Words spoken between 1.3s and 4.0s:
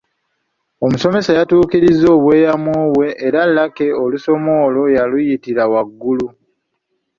yatuukiriza obweyamo bwe era Lucky